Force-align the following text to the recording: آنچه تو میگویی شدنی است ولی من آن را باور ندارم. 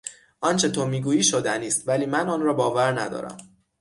آنچه 0.41 0.69
تو 0.69 0.85
میگویی 0.87 1.23
شدنی 1.23 1.67
است 1.67 1.87
ولی 1.87 2.05
من 2.05 2.29
آن 2.29 2.41
را 2.41 2.53
باور 2.53 2.99
ندارم. 3.01 3.37